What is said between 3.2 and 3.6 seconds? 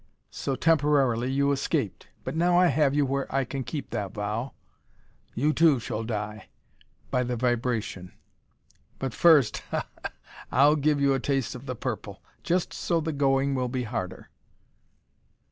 I